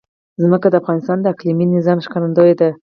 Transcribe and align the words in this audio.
ځمکه 0.43 0.67
د 0.69 0.75
افغانستان 0.81 1.17
د 1.21 1.25
اقلیمي 1.33 1.65
نظام 1.75 1.97
ښکارندوی 2.05 2.53
ده. 2.59 2.69